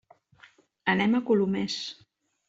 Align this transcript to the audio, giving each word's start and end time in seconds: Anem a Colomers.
Anem 0.93 1.13
a 1.13 1.21
Colomers. 1.27 1.77